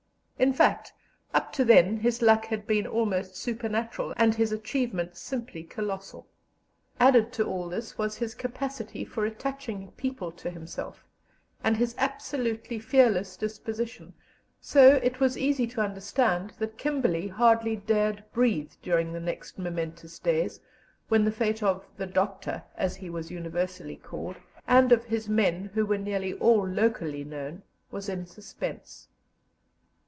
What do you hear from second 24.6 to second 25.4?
and of his